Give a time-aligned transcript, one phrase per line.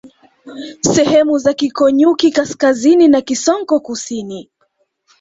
[0.93, 4.49] Sehemu za Keekonyukie kaskazini na Kisonko kusini